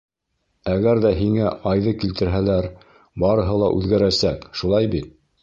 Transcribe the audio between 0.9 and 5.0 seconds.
ҙә һиңә Айҙы килтерһәләр, барыһы ла үҙгәрәсәк, шулай